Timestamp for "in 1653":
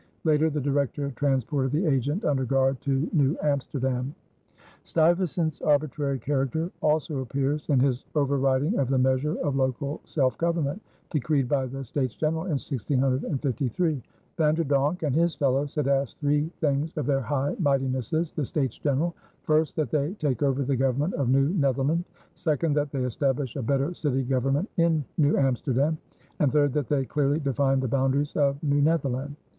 12.45-14.01